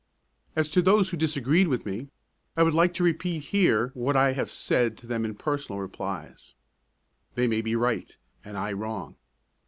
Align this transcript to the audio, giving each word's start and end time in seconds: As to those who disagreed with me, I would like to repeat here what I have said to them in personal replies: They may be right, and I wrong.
As 0.55 0.67
to 0.71 0.81
those 0.81 1.09
who 1.11 1.15
disagreed 1.17 1.67
with 1.67 1.85
me, 1.85 2.07
I 2.57 2.63
would 2.63 2.73
like 2.73 2.91
to 2.95 3.03
repeat 3.03 3.37
here 3.53 3.91
what 3.93 4.15
I 4.15 4.31
have 4.33 4.49
said 4.49 4.97
to 4.97 5.05
them 5.05 5.23
in 5.25 5.35
personal 5.35 5.79
replies: 5.79 6.55
They 7.35 7.45
may 7.45 7.61
be 7.61 7.75
right, 7.75 8.17
and 8.43 8.57
I 8.57 8.71
wrong. 8.73 9.15